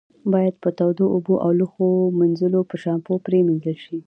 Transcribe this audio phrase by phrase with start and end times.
[0.33, 1.89] باید په تودو اوبو او د لوښو
[2.19, 3.97] منځلو په شامپو پرېمنځل شي.